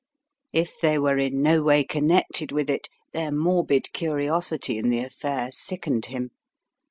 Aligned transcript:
If 0.51 0.79
they 0.79 0.97
were 0.97 1.19
in 1.19 1.43
no 1.43 1.61
way 1.61 1.83
connected 1.83 2.51
with 2.51 2.71
it, 2.71 2.89
their 3.13 3.31
morbid 3.31 3.93
curiosity 3.93 4.79
in 4.79 4.89
the 4.89 5.01
affair 5.01 5.51
sickened 5.51 6.07
him. 6.07 6.31